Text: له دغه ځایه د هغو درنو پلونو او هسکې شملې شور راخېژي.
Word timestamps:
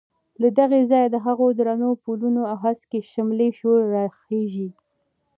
له 0.41 0.49
دغه 0.59 0.77
ځایه 0.91 1.09
د 1.11 1.17
هغو 1.25 1.47
درنو 1.59 1.89
پلونو 2.03 2.41
او 2.51 2.57
هسکې 2.63 2.99
شملې 3.11 3.49
شور 3.59 3.79
راخېژي. 3.95 4.69